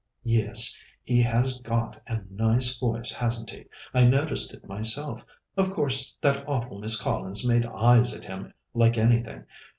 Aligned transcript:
"Yes; 0.23 0.81
he 1.03 1.21
has 1.21 1.59
got 1.59 2.01
a 2.07 2.21
nice 2.27 2.75
voice, 2.79 3.11
hasn't 3.11 3.51
he? 3.51 3.65
I 3.93 4.03
noticed 4.03 4.51
it 4.51 4.67
myself. 4.67 5.23
Of 5.55 5.69
course, 5.69 6.17
that 6.21 6.43
awful 6.47 6.79
Miss 6.79 6.99
Collins 6.99 7.47
made 7.47 7.67
eyes 7.67 8.11
at 8.15 8.25
him 8.25 8.51
like 8.73 8.97
anything. 8.97 9.45